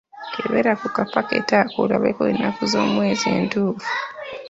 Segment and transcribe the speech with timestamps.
[0.33, 3.91] Kebera ku kapakiti ako olabeko ennaku z'omwezi entuufu.